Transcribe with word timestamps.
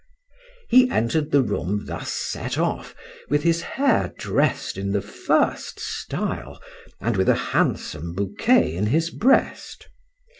He 0.67 0.89
entered 0.89 1.29
the 1.29 1.43
room 1.43 1.85
thus 1.85 2.11
set 2.11 2.57
off, 2.57 2.95
with 3.29 3.43
his 3.43 3.61
hair 3.61 4.11
dressed 4.17 4.75
in 4.75 4.93
the 4.93 4.99
first 4.99 5.79
style, 5.79 6.59
and 6.99 7.15
with 7.15 7.29
a 7.29 7.35
handsome 7.53 8.15
bouquet 8.15 8.75
in 8.75 8.87
his 8.87 9.11
breast. 9.11 9.89